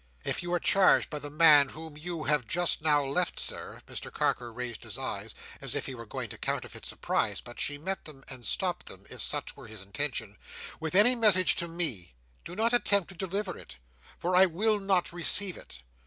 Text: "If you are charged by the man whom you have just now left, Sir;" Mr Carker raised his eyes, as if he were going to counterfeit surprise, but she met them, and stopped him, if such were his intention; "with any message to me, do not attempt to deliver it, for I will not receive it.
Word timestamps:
"If 0.25 0.41
you 0.41 0.51
are 0.55 0.59
charged 0.59 1.11
by 1.11 1.19
the 1.19 1.29
man 1.29 1.69
whom 1.69 1.95
you 1.95 2.23
have 2.23 2.47
just 2.47 2.81
now 2.81 3.03
left, 3.03 3.39
Sir;" 3.39 3.83
Mr 3.87 4.11
Carker 4.11 4.51
raised 4.51 4.81
his 4.83 4.97
eyes, 4.97 5.35
as 5.61 5.75
if 5.75 5.85
he 5.85 5.93
were 5.93 6.07
going 6.07 6.27
to 6.31 6.39
counterfeit 6.39 6.87
surprise, 6.87 7.39
but 7.39 7.59
she 7.59 7.77
met 7.77 8.05
them, 8.05 8.23
and 8.27 8.43
stopped 8.43 8.89
him, 8.89 9.03
if 9.11 9.21
such 9.21 9.55
were 9.55 9.67
his 9.67 9.83
intention; 9.83 10.37
"with 10.79 10.95
any 10.95 11.15
message 11.15 11.55
to 11.57 11.67
me, 11.67 12.15
do 12.43 12.55
not 12.55 12.73
attempt 12.73 13.09
to 13.09 13.15
deliver 13.15 13.55
it, 13.55 13.77
for 14.17 14.35
I 14.35 14.47
will 14.47 14.79
not 14.79 15.13
receive 15.13 15.55
it. 15.55 15.83